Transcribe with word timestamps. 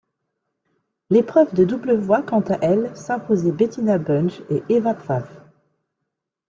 L'épreuve 1.11 1.53
de 1.53 1.63
double 1.63 1.93
voit 1.95 2.23
quant 2.23 2.39
à 2.41 2.55
elle 2.63 2.89
s'imposer 2.97 3.51
Bettina 3.51 3.99
Bunge 3.99 4.41
et 4.49 4.63
Eva 4.67 4.95
Pfaff. 4.95 5.29